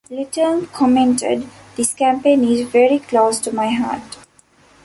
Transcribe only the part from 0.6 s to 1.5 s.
commented: